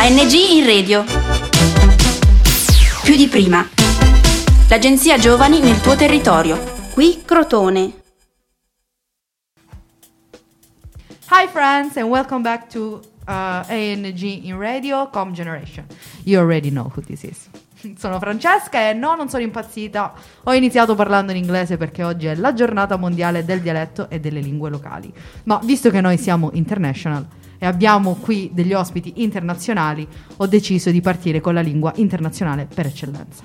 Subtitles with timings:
[0.00, 1.04] ANG in radio.
[3.02, 3.68] Più di prima.
[4.68, 6.56] L'agenzia Giovani nel tuo territorio.
[6.92, 7.92] Qui Crotone.
[11.30, 15.84] Hi friends and welcome back to uh, ANG in radio Com Generation.
[16.22, 17.48] You already know who this is.
[17.98, 20.12] Sono Francesca e no, non sono impazzita.
[20.44, 24.40] Ho iniziato parlando in inglese perché oggi è la giornata mondiale del dialetto e delle
[24.40, 25.12] lingue locali.
[25.44, 27.26] Ma visto che noi siamo international
[27.58, 32.86] e abbiamo qui degli ospiti internazionali, ho deciso di partire con la lingua internazionale per
[32.86, 33.42] eccellenza.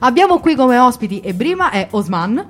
[0.00, 2.44] Abbiamo qui come ospiti Ebrima e Osman,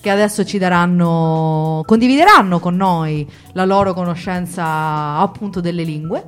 [0.00, 6.26] che adesso ci daranno, condivideranno con noi la loro conoscenza appunto delle lingue,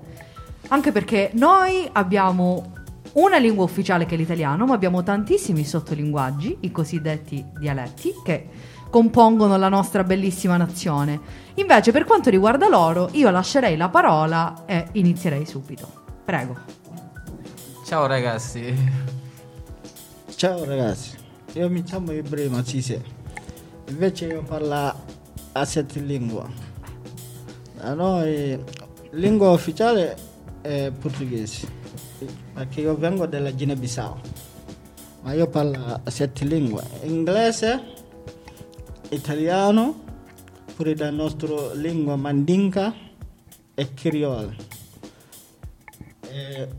[0.69, 2.73] anche perché noi abbiamo
[3.15, 8.49] una lingua ufficiale che è l'italiano, ma abbiamo tantissimi sottolinguaggi, i cosiddetti dialetti, che
[8.91, 11.21] compongono la nostra bellissima nazione.
[11.55, 15.91] Invece, per quanto riguarda loro, io lascerei la parola e inizierei subito.
[16.25, 16.57] Prego.
[17.85, 19.11] Ciao ragazzi.
[20.35, 21.17] Ciao ragazzi,
[21.53, 23.01] io mi chiamo Ibrahim Cise,
[23.87, 24.93] invece io parlo
[25.53, 26.43] a sette lingue.
[27.77, 28.59] Da noi
[29.11, 30.17] lingua ufficiale
[30.61, 31.69] è portoghese,
[32.53, 34.17] perché io vengo dalla Guinea Bissau,
[35.23, 37.83] ma io parlo sette lingue, inglese,
[39.11, 40.03] italiano,
[40.75, 42.95] pure la nostra lingua mandinka
[43.75, 44.55] e criollo,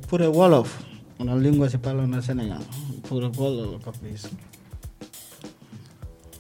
[0.08, 0.83] pure Wolof,
[1.17, 2.66] una lingua si parla nel Senegal,
[3.02, 4.52] pure quello lo capisco.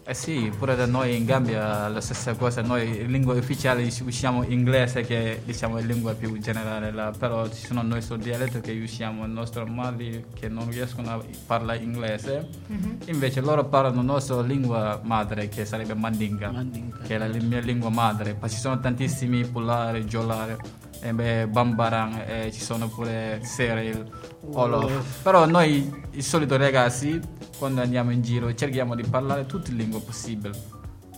[0.05, 4.43] Eh sì, pure da noi in Gambia la stessa cosa, noi in lingua ufficiale usiamo
[4.43, 8.59] inglese che diciamo è la lingua più generale là, però ci sono noi sul dialetto
[8.59, 12.49] che usiamo il nostro madri che non riescono a parlare inglese,
[13.05, 16.97] invece loro parlano la nostra lingua madre che sarebbe mandinga, Mandinka.
[17.03, 20.57] che è la mia lingua madre, poi ci sono tantissimi pullare, giolare,
[21.03, 24.09] e beh, bambaran, e ci sono pure seril,
[24.53, 27.19] olof, però noi i soliti ragazzi
[27.57, 30.57] quando andiamo in giro cerchiamo di parlare tutte le lingue possibili.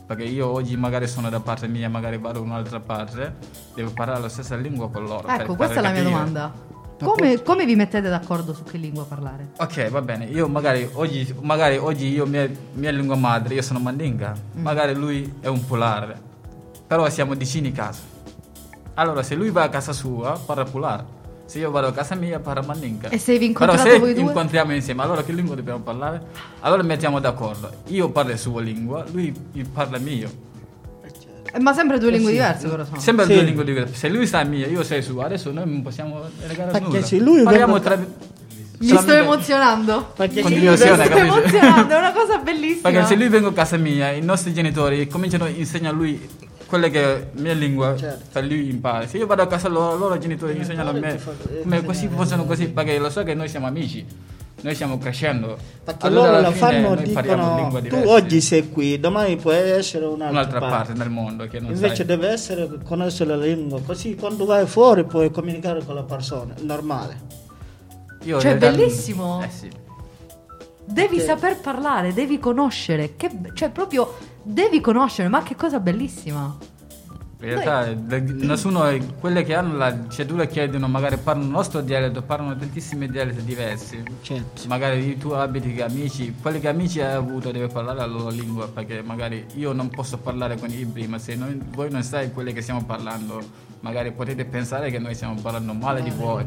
[0.08, 3.36] Perché io oggi magari sono da parte mia, magari vado da un'altra parte,
[3.74, 5.28] devo parlare la stessa lingua con loro.
[5.28, 6.54] Ecco, questa è la mia domanda.
[7.00, 9.52] Come, come vi mettete d'accordo su che lingua parlare?
[9.58, 10.26] Ok, va bene.
[10.26, 14.36] Io magari oggi, magari oggi io, mia, mia lingua madre, io sono mandinga.
[14.54, 16.18] Magari lui è un polare.
[16.88, 18.02] Però siamo vicini a casa.
[18.96, 21.04] Allora, se lui va a casa sua, parla polare.
[21.46, 23.10] Se io vado a casa mia, parla mandinga.
[23.10, 24.24] E se vi Però incontrate se voi due?
[24.24, 26.22] incontriamo insieme, allora che lingua dobbiamo parlare?
[26.62, 27.70] Allora mettiamo d'accordo.
[27.88, 29.34] Io parlo la sua lingua, lui
[29.72, 30.30] parla mio.
[31.54, 33.00] Eh, Ma sempre due lingue diverse, però sono.
[33.00, 33.34] Sempre Sì.
[33.34, 33.94] due lingue diverse.
[33.96, 37.02] Se lui sa mia, io sei sua, adesso noi non possiamo legare Perché nulla.
[37.04, 37.98] se lui Parliamo tra...
[38.78, 40.12] Mi sto emozionando.
[40.16, 41.16] Perché Mi sto capisci?
[41.18, 42.90] emozionando, è una cosa bellissima.
[42.90, 46.28] Perché se lui vengo a casa mia, i nostri genitori cominciano a insegnare a lui
[46.68, 48.26] quelle che è mia lingua, Certo.
[48.32, 49.08] per lui impara.
[49.08, 52.48] Se io vado a casa loro, loro genitori insegnano a me eh, come così funzionano
[52.48, 54.06] così, perché lo so che noi siamo amici,
[54.62, 55.58] noi stiamo crescendo.
[55.84, 60.06] Perché Allora, loro lo fanno, noi parliamo dicono tu oggi sei qui, domani puoi essere
[60.06, 62.06] un'altra, un'altra parte del mondo che non Invece sai.
[62.06, 67.44] deve essere conoscere la lingua, così quando vai fuori puoi comunicare con la persona, normale.
[68.24, 69.44] Io Cioè, realtà- bellissimo.
[69.44, 69.70] Eh sì.
[70.86, 73.16] Devi Perché- saper parlare, devi conoscere.
[73.16, 76.74] Che, cioè, proprio devi conoscere, ma che cosa bellissima.
[77.42, 78.86] In realtà de- nessuno,
[79.20, 84.02] quelle che hanno la cedula chiedono, magari parlano il nostro dialetto, parlano tantissimi dialetti diversi.
[84.22, 84.62] Certo.
[84.68, 88.68] Magari tu abiti con amici, quelli che amici hai avuto devi parlare la loro lingua
[88.68, 92.52] perché magari io non posso parlare con i prima, se noi- voi non sai quelli
[92.54, 93.40] che stiamo parlando,
[93.82, 96.44] magari potete pensare che noi stiamo parlando male di voi,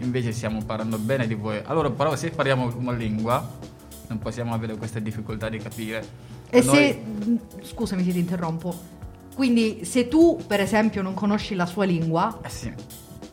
[0.00, 1.60] invece stiamo parlando bene di voi.
[1.64, 3.74] Allora però se parliamo una lingua
[4.08, 6.06] non possiamo avere questa difficoltà di capire.
[6.50, 6.94] E Noi- se.
[6.94, 8.74] mh, Scusami se ti interrompo.
[9.34, 12.72] Quindi, se tu, per esempio, non conosci la sua lingua, Eh sì.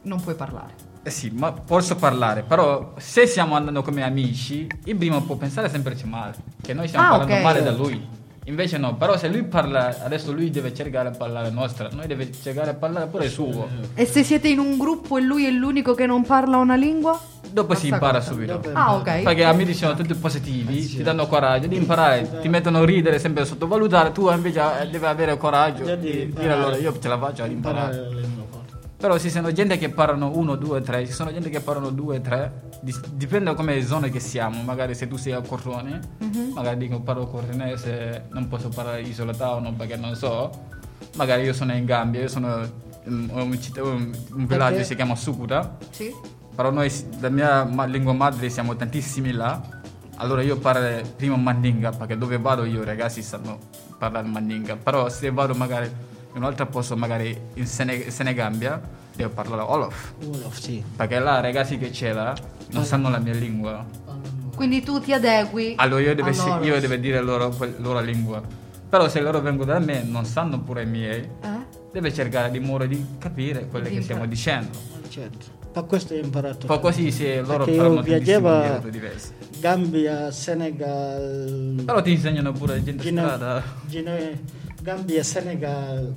[0.04, 0.74] non puoi parlare.
[1.04, 5.70] Eh sì, ma posso parlare, però se stiamo andando come amici, il primo può pensare
[5.70, 7.42] sempre male, che noi stiamo Ah, parlando ok.
[7.42, 8.08] male da lui.
[8.46, 12.30] Invece no, però se lui parla, adesso lui deve cercare di parlare nostra, noi deve
[12.32, 13.68] cercare di parlare pure suo.
[13.94, 17.20] E se siete in un gruppo e lui è l'unico che non parla una lingua?
[17.50, 18.32] Dopo si Basta impara cosa.
[18.32, 18.62] subito.
[18.74, 19.22] Ah, ok.
[19.22, 23.46] Perché amici sono tutti positivi, ti danno coraggio di imparare, ti mettono a ridere, sempre
[23.46, 27.44] sottovalutare, tu invece eh, devi avere coraggio Devi di dire allora io ce la faccio
[27.44, 27.96] ad imparare.
[27.96, 28.23] Imparare.
[29.04, 32.22] Però ci sono gente che parlano uno, due, tre, ci sono gente che parlano due,
[32.22, 36.00] tre, Di- dipende da come zone che siamo, magari se tu sei a Corrone,
[36.54, 40.50] magari dico parlo correnese, non posso parlare Isola Town perché non so,
[41.18, 42.62] magari io sono in Gambia, io sono
[43.04, 46.10] in un, un- un villaggio che si chiama Sukuta, Sì.
[46.56, 46.90] però noi,
[47.20, 49.62] la mia ma- lingua madre siamo tantissimi là,
[50.16, 53.60] allora io parlo prima mandinga, perché dove vado io i ragazzi sanno
[53.98, 55.92] parlare mandinga, però se vado magari
[56.36, 58.82] in un altro posto, magari in Sene- Senegambia,
[59.16, 60.14] devo parlare Olof.
[60.24, 60.84] Wolof, sì.
[60.96, 62.34] Perché là ragazzi che c'è là
[62.72, 63.86] non sanno la mia lingua.
[64.56, 65.74] Quindi tu ti adegui.
[65.78, 66.64] Allora io devo, a loro.
[66.64, 68.42] io devo dire loro quel- loro lingua.
[68.90, 71.50] Però se loro vengono da me non sanno pure i miei, Eh?
[71.92, 74.78] deve cercare di modo di capire quello Di che stiamo dicendo.
[75.10, 75.62] Certo.
[75.74, 76.68] Per questo ho imparato.
[76.68, 79.32] Poi così se loro parlano viaggiavo- dialetti diversi.
[79.60, 83.64] Gambia, Senegal, Però ti insegnano pure gente Guinea, strada.
[83.88, 84.30] Guinea-
[84.84, 86.14] Gambia, Senegal,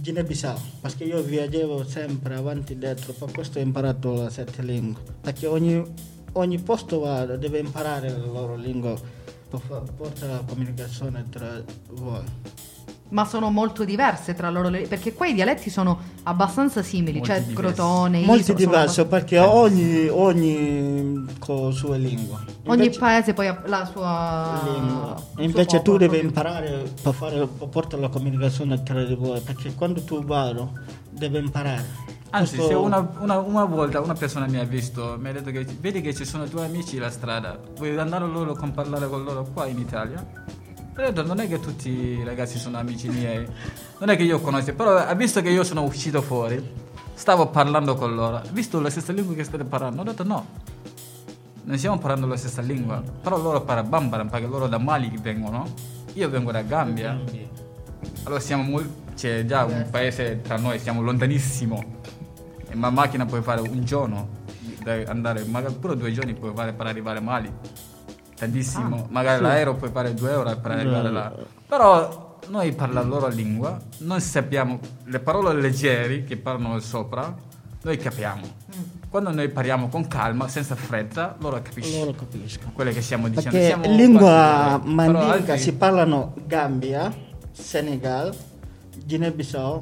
[0.00, 0.58] Guinea-Bissau.
[0.80, 5.02] Perché io viaggiavo sempre avanti e dietro, per questo ho imparato le sette lingue.
[5.20, 5.84] Perché ogni,
[6.32, 8.98] ogni posto vado deve imparare la loro lingua
[9.50, 12.24] per portare la comunicazione tra voi.
[13.12, 17.26] Ma sono molto diverse tra loro, le- perché qua i dialetti sono abbastanza simili, Molti
[17.28, 17.54] cioè diversi.
[17.74, 22.38] Crotone, Molto Iso, sono diverso abbast- perché ogni, ogni con la sua lingua.
[22.66, 25.14] Ogni Invece- paese poi ha la sua lingua.
[25.16, 25.98] il suo Invece tu popolo.
[25.98, 30.72] devi imparare per, fare, per portare la comunicazione tra di voi, perché quando tu vado
[31.10, 31.84] devi imparare.
[32.30, 35.50] Anzi, Questo- se una, una- una volta una persona mi ha visto, mi ha detto
[35.50, 39.22] che vedi che ci sono tuoi amici la strada, vuoi andare loro con parlare con
[39.22, 40.24] loro qua in Italia?
[40.94, 43.46] Detto non è che tutti i ragazzi sono amici miei,
[43.98, 46.62] non è che io conosco, però visto che io sono uscito fuori,
[47.14, 50.46] stavo parlando con loro, visto la stessa lingua che state parlando, ho detto no,
[51.64, 55.66] non stiamo parlando la stessa lingua, però loro parlano bambara perché loro da Mali vengono,
[56.12, 57.18] io vengo da Gambia,
[58.24, 61.82] allora siamo molto, c'è già un paese tra noi, siamo lontanissimo,
[62.68, 64.28] e ma macchina puoi fare un giorno,
[64.84, 67.50] da andare, magari pure due giorni puoi fare per arrivare a Mali,
[68.42, 71.32] tantissimo, magari l'aereo puoi fare due ore per arrivare là,
[71.68, 77.32] però noi parliamo la loro lingua, noi sappiamo le parole leggeri che parlano sopra,
[77.82, 78.60] noi capiamo.
[79.08, 82.72] Quando noi parliamo con calma, senza fretta, loro capiscono Loro capiscono.
[82.74, 83.50] quelle che stiamo dicendo.
[83.50, 87.14] Perché Siamo lingua mandinka altri- si parlano Gambia,
[87.52, 88.34] Senegal,
[89.04, 89.80] Guinea-Bissau,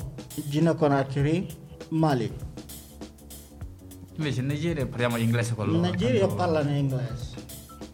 [0.49, 1.47] Guinea-Conakry,
[1.91, 2.31] Mali.
[4.17, 5.77] Invece in Nigeria parliamo inglese con loro.
[5.79, 7.40] In Nigeria parlano inglese.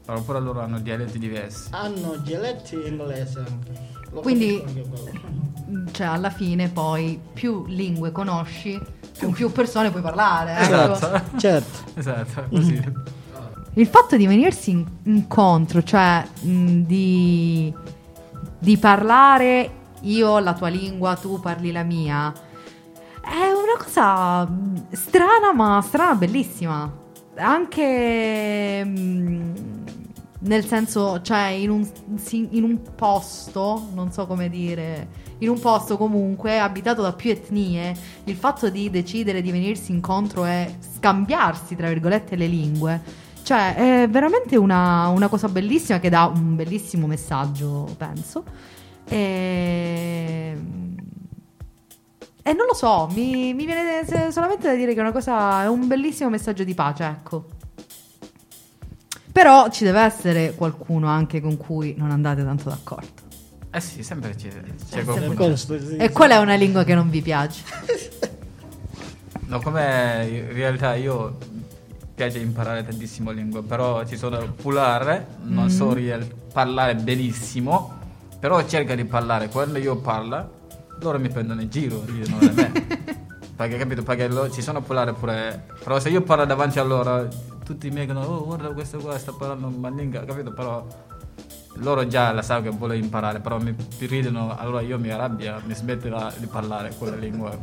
[0.06, 1.68] Però pure loro hanno dialetti diversi.
[1.72, 3.72] Hanno dialetti inglesi anche.
[4.12, 5.34] Lo Quindi- quello.
[5.90, 8.80] Cioè, alla fine poi più lingue conosci,
[9.18, 10.52] con più persone puoi parlare.
[10.58, 10.92] ecco.
[10.92, 11.22] Esatto.
[11.38, 11.90] Certo.
[11.98, 12.92] esatto, così.
[13.74, 17.74] Il fatto di venirsi in- incontro, cioè mh, di,
[18.60, 19.70] di parlare
[20.02, 22.32] io la tua lingua, tu parli la mia,
[23.20, 24.48] è una cosa
[24.92, 26.90] strana, ma strana bellissima.
[27.38, 29.75] Anche mh,
[30.40, 31.88] nel senso, cioè in un,
[32.30, 37.94] in un posto, non so come dire, in un posto comunque abitato da più etnie,
[38.24, 43.24] il fatto di decidere di venirsi incontro e scambiarsi, tra virgolette, le lingue.
[43.42, 48.44] Cioè, è veramente una, una cosa bellissima che dà un bellissimo messaggio, penso.
[49.08, 50.56] E,
[52.42, 55.68] e non lo so, mi, mi viene solamente da dire che è una cosa, è
[55.68, 57.46] un bellissimo messaggio di pace, ecco.
[59.36, 63.24] Però ci deve essere qualcuno anche con cui non andate tanto d'accordo.
[63.70, 65.26] Eh sì, sempre c'è, c'è Eh, qualcuno.
[65.26, 65.46] sempre.
[65.48, 65.96] Questo sì.
[65.96, 67.62] E qual è una lingua che non vi piace?
[69.48, 71.36] No, come in realtà io
[72.14, 77.92] piace imparare tantissimo lingue, però ci sono pulare, non so riel- parlare benissimo,
[78.40, 79.48] però cerca di parlare.
[79.48, 80.50] Quando io parlo,
[81.00, 82.72] loro mi prendono in giro, ridono da me.
[83.54, 84.02] Perché capito?
[84.02, 85.66] Perché lo- ci sono pulare pure.
[85.84, 87.28] Però se io parlo davanti a loro,
[87.66, 90.52] tutti mi dicono, oh guarda questo qua sta parlando mandinga, capito?
[90.52, 90.86] Però
[91.78, 95.74] loro già la sanno che vuole imparare, però mi ridono, allora io mi arrabbio, mi
[95.74, 97.58] smetterà di parlare quella lingua.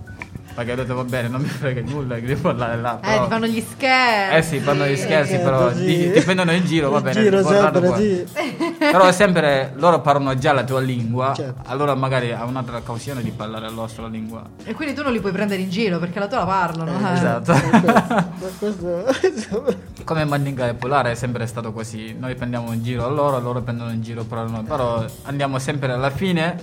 [0.53, 2.99] Perché ho detto va bene, non mi frega nulla di parlare là.
[2.99, 3.23] Eh, Però...
[3.23, 4.35] ti fanno gli scherzi.
[4.35, 5.85] Eh sì, fanno gli scherzi, Certo, però sì.
[5.85, 7.21] ti, ti prendono in giro, va bene.
[7.21, 7.97] giro sempre, qua.
[7.97, 8.25] sì.
[8.91, 11.61] Però sempre loro parlano già la tua lingua, Certo.
[11.65, 14.43] allora magari ha un'altra cauzione di parlare la nostra lingua.
[14.63, 16.91] E quindi tu non li puoi prendere in giro perché la tua la parlano.
[17.09, 17.13] eh.
[17.13, 17.53] Esatto.
[18.59, 22.13] Questo- Come Mandinga e Polare è sempre stato così.
[22.17, 24.63] Noi prendiamo in giro loro, loro prendono in giro però noi.
[24.63, 26.55] Però andiamo sempre alla fine,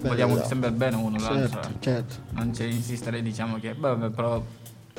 [0.00, 1.60] vogliamo sempre bene uno l'altro.
[1.62, 2.14] certo, certo.
[2.30, 4.42] Non c'è insistere, diciamo che vabbè, però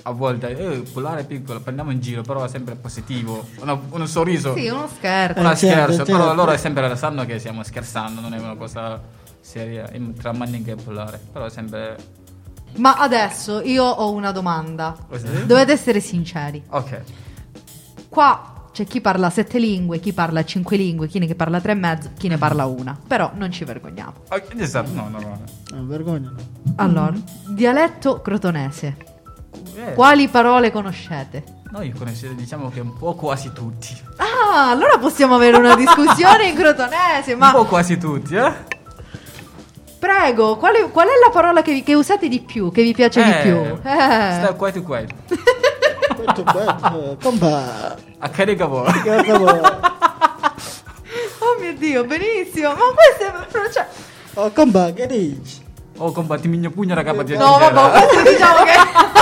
[0.04, 3.46] a volte eh, Polare è piccolo, prendiamo in giro, però è sempre positivo.
[3.60, 4.56] Uno, uno sorriso.
[4.56, 5.40] Sì, uno scherzo.
[5.40, 6.34] Una Eh, certo, scherzo, però certo.
[6.36, 9.02] loro è sempre sanno che stiamo scherzando, non è una cosa
[9.42, 9.90] seria
[10.20, 11.20] tra Mandinga e Polare.
[11.32, 11.96] Però è sempre.
[12.76, 14.96] Ma adesso io ho una domanda.
[15.08, 15.46] Così?
[15.46, 16.64] Dovete essere sinceri.
[16.70, 17.02] Ok.
[18.10, 21.76] Qua c'è chi parla sette lingue, chi parla cinque lingue, chi ne parla tre e
[21.76, 22.98] mezzo, chi ne parla una.
[23.08, 24.14] Però non ci vergogniamo.
[24.58, 25.42] Esatto, no, no, no.
[25.72, 26.30] No, vergogna.
[26.30, 26.74] no.
[26.76, 27.16] Allora,
[27.48, 29.16] dialetto crotonese.
[29.76, 31.44] Eh, Quali parole conoscete?
[31.72, 33.96] Noi conoscete, diciamo che un po' quasi tutti.
[34.18, 38.76] Ah, allora possiamo avere una discussione in crotonese, Un ma po' quasi tutti, eh?
[40.00, 42.94] Prego, qual è, qual è la parola che, vi- che usate di più, che vi
[42.94, 43.56] piace di Eh, più?
[43.56, 43.80] Eh.
[43.84, 45.02] Sta qua e qua.
[48.20, 48.92] A carica voi.
[49.02, 49.46] che avevo-
[51.40, 52.70] Oh mio Dio, benissimo.
[52.70, 53.72] Ma questo è...
[53.72, 53.88] cioè-
[54.36, 55.66] oh, compa, che dici?
[55.98, 59.17] Oh, combatti migno pugno la capa di No, vabbè, questo diciamo che...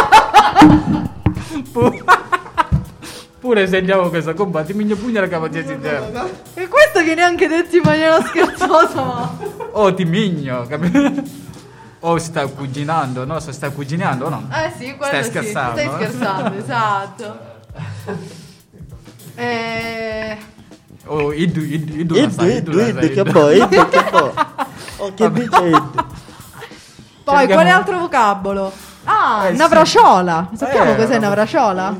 [3.39, 6.27] Pure se andiamo questa combatti migno pugno la capa di intera.
[6.55, 9.37] E questo viene anche detto in maniera scherzosa, ma...
[9.73, 11.43] Oh, ti migno, capito?
[11.99, 13.39] Oh, stai cucinando, no?
[13.39, 14.47] Se stai cucinando o no?
[14.51, 15.29] Eh sì, quello Stai sì.
[15.29, 15.91] scherzando, Stai eh?
[15.91, 17.39] scherzando, esatto.
[19.35, 20.37] Eh...
[21.07, 24.31] Oh, iddu, iddu, iddu, la Iddu, sai, iddu, iddu, che poi, iddu, che poi.
[24.97, 25.91] Oh, che dice iddu?
[27.23, 28.71] Poi, Cerchiamo- quale altro vocabolo?
[29.05, 29.57] Ah, Eh, sì.
[29.57, 30.49] navraciola.
[30.55, 31.95] Sappiamo Eh, cos'è navraciola?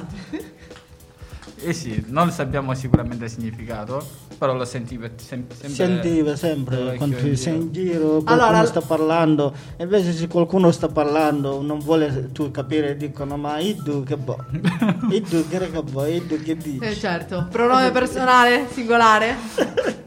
[1.68, 4.06] Eh sì, non sappiamo sicuramente il significato,
[4.38, 5.70] però lo sentivo sem- sempre.
[5.70, 7.92] Sentiva sempre quando in sei in giro.
[7.92, 12.96] giro, qualcuno Allora- sta parlando, e invece se qualcuno sta parlando non vuole tu capire,
[12.98, 14.38] dicono ma iddu che boh,
[15.10, 16.86] iddu che che boh, iddu che dici.
[16.86, 17.48] Eh certo.
[17.50, 19.36] Pronome personale, singolare?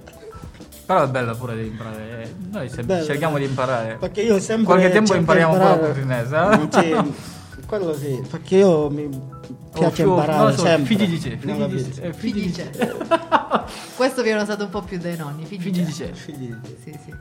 [0.88, 2.23] Però è bello pure di imparare.
[2.23, 2.35] eh.
[2.50, 3.04] Noi se- Bello.
[3.04, 3.97] cerchiamo di imparare.
[4.00, 6.00] Perché io sempre Qualche tempo impariamo di un po' imparare.
[6.00, 7.04] il portoghese, eh?
[7.04, 9.09] Sì, quello sì, perché io mi
[9.75, 10.87] piace Oh, imparare lo so, sempre.
[10.97, 12.71] Figli dice, Non figli eh, dice.
[12.71, 12.97] dice.
[13.97, 15.45] Questo viene usato un po' più dai nonni.
[15.45, 16.11] Figli Figli dice.
[16.11, 16.14] dice.
[16.14, 16.76] Figli dice.
[16.83, 17.14] Sì, sì.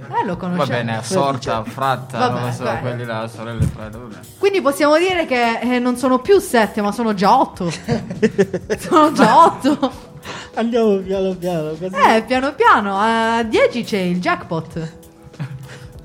[0.00, 0.68] Eh, lo Va conosciamo.
[0.68, 2.78] bene, a sorta, fratta, Vabbè, non lo so, beh.
[2.78, 4.16] quelli là, sorelle e frate, vabbè.
[4.38, 7.68] Quindi possiamo dire che eh, non sono più sette, ma sono già otto.
[8.78, 10.06] sono già otto.
[10.58, 11.94] Andiamo piano piano, così.
[11.94, 14.92] Eh, piano piano, a 10 c'è il jackpot.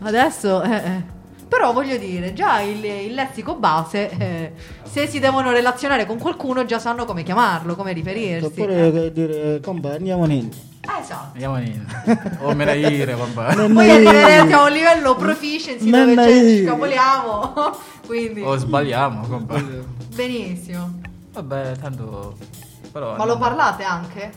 [0.03, 1.03] Adesso, eh, eh.
[1.47, 4.51] Però voglio dire, già il, il lessico base, eh,
[4.83, 8.45] se si devono relazionare con qualcuno, già sanno come chiamarlo, come riferirsi.
[8.45, 10.47] Oppure che dire, compa, andiamo in.
[10.81, 11.29] Eh, esatto.
[11.33, 11.83] Andiamo in.
[12.41, 13.55] O me la ire, vabbè.
[13.73, 16.63] Poi arriverete a un livello proficiency dove c'è, mia.
[16.67, 17.53] scapoliamo.
[18.05, 19.59] Quindi, O sbagliamo, compa.
[20.13, 20.99] benissimo.
[21.31, 22.35] Vabbè, tanto...
[22.93, 24.31] Però, Ma lo parlate anche?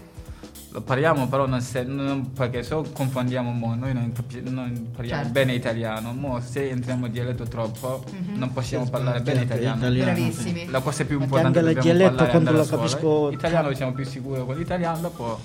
[0.71, 5.23] Lo parliamo però non se, non- perché se confondiamo mo, noi non, capi- non parliamo
[5.23, 5.33] Certo.
[5.33, 8.37] bene italiano, mo se entriamo in dialetto troppo Mhm.
[8.39, 9.77] non possiamo Sì, parlare certo, bene italiano.
[9.79, 10.13] italiano.
[10.13, 10.67] Bravissimi.
[10.71, 14.45] La cosa più importante è dobbiamo dialetto parlare quando lo capisco- Italiano siamo più sicuri
[14.45, 15.39] con l'italiano, dopo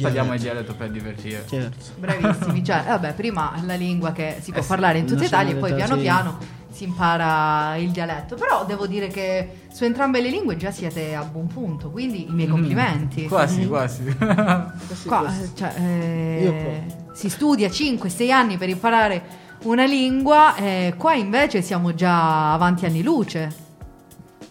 [0.00, 1.44] parliamo il dialetto per divertire.
[1.48, 1.76] Certo.
[1.98, 5.52] Bravissimi, cioè, vabbè, prima la lingua che si può Eh sì, parlare in tutta Italia
[5.52, 8.34] e poi piano nazionalità, piano si impara il dialetto.
[8.36, 12.32] Però devo dire che su entrambe le lingue già siete a buon punto, quindi i
[12.32, 12.50] miei Mm.
[12.52, 13.26] complimenti.
[13.28, 14.04] Quasi, quasi.
[14.16, 21.14] Così, Qua, eh, cioè, eh, si studia 5-6 anni per imparare una lingua, e qua
[21.14, 23.68] invece siamo già avanti anni luce.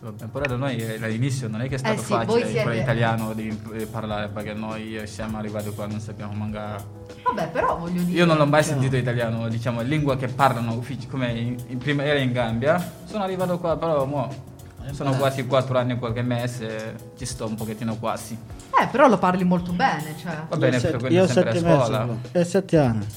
[0.02, 2.58] Vabbè, però da noi eh, all'inizio non è che è stato Eh sì, facile siete-
[2.60, 6.82] imparare italiano di eh, parlare perché noi eh, siamo arrivati qua non sappiamo manca
[7.24, 8.18] Vabbè, però voglio dire...
[8.18, 12.04] Io non l'ho mai sentito italiano, diciamo, lingua che parlano uffici come in, in prima
[12.04, 12.94] era in Gambia.
[13.06, 14.48] Sono arrivato qua, però mo
[14.92, 18.38] sono quasi quattro anni e qualche mese, ci sto un pochettino quasi.
[18.82, 20.44] Eh, però lo parli molto bene, cioè...
[20.48, 22.20] Va bene, Io per sette- quello io sempre a sette mesi.
[22.32, 23.08] E sette anni.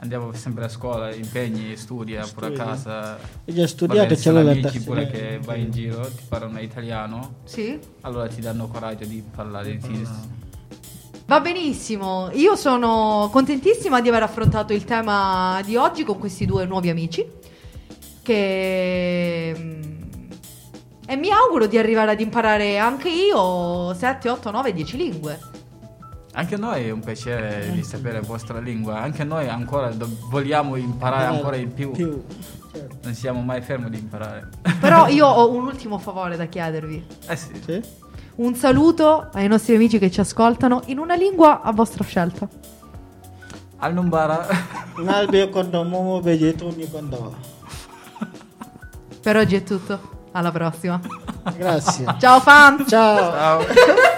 [0.00, 3.18] Andiamo sempre a scuola, impegni, studia, pure a casa.
[3.46, 5.28] Io già studiato Vabbè, e ce l'ho amici pure tastiera.
[5.38, 7.78] che vai in giro, ti parlano italiano, Sì?
[8.02, 10.06] allora ti danno coraggio di parlare di
[11.26, 16.64] Va benissimo, io sono contentissima di aver affrontato il tema di oggi con questi due
[16.64, 17.26] nuovi amici
[18.22, 19.82] che mm,
[21.06, 25.38] e mi auguro di arrivare ad imparare anche io 7, 8, 9, 10 lingue.
[26.38, 30.08] Anche a noi è un piacere di sapere la vostra lingua, anche noi ancora do-
[30.30, 31.90] vogliamo imparare ancora di più.
[31.90, 32.22] Più.
[32.70, 32.96] Certo.
[33.02, 34.48] Non siamo mai fermi di imparare.
[34.78, 37.04] Però io ho un ultimo favore da chiedervi.
[37.26, 37.60] Eh sì.
[37.64, 37.82] Sì?
[38.36, 42.48] Un saluto ai nostri amici che ci ascoltano in una lingua a vostra scelta.
[43.78, 44.46] Al Numbara.
[44.96, 47.34] Un albero con momo vegetoni con do.
[49.20, 50.26] Per oggi è tutto.
[50.30, 51.00] Alla prossima.
[51.56, 52.14] Grazie.
[52.20, 52.88] Ciao fans!
[52.88, 53.32] Ciao.
[53.32, 54.06] Ciao.